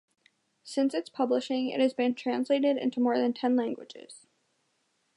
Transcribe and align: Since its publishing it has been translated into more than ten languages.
Since 0.63 0.95
its 0.95 1.11
publishing 1.11 1.69
it 1.69 1.79
has 1.79 1.93
been 1.93 2.15
translated 2.15 2.75
into 2.75 2.99
more 2.99 3.19
than 3.19 3.33
ten 3.33 3.55
languages. 3.55 4.25